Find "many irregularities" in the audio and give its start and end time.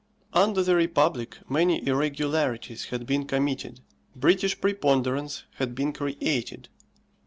1.47-2.85